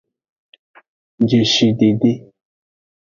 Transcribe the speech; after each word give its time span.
Jeshidede. 1.29 2.11